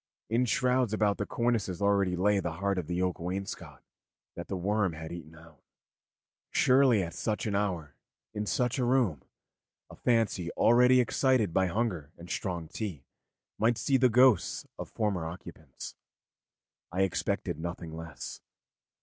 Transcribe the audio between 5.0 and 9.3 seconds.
eaten out. Surely at such an hour, in such a room,